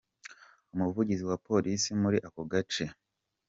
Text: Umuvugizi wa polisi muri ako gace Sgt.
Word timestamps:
Umuvugizi 0.73 1.23
wa 1.29 1.37
polisi 1.47 1.89
muri 2.01 2.17
ako 2.27 2.41
gace 2.51 2.83
Sgt. 2.87 2.95